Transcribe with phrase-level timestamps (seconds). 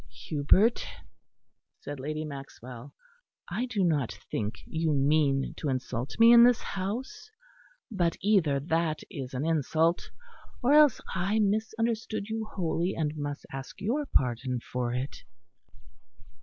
[0.23, 0.83] "Hubert,"
[1.81, 2.95] said Lady Maxwell,
[3.51, 7.29] "I do not think you mean to insult me in this house;
[7.91, 10.09] but either that is an insult,
[10.63, 15.17] or else I misunderstood you wholly, and must ask your pardon for it."